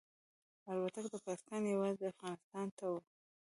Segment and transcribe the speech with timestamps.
[0.71, 2.99] الوتکه د پاکستان یوازې افغانستان ته وه.